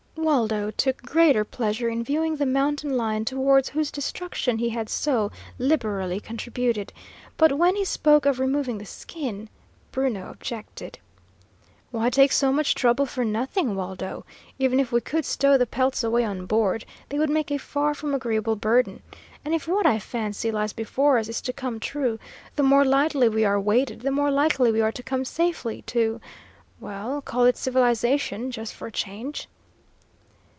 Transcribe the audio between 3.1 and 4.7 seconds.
towards whose destruction he